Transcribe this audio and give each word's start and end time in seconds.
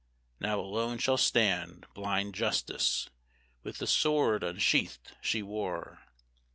Now 0.39 0.59
alone 0.59 0.97
shall 0.97 1.19
stand 1.19 1.85
Blind 1.93 2.33
Justice, 2.33 3.07
with 3.61 3.77
the 3.77 3.85
sword 3.85 4.41
unsheathed 4.43 5.15
she 5.21 5.43
wore. 5.43 5.99